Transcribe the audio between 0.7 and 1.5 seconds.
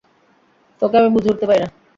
তোকে আমি বুঝে উঠতে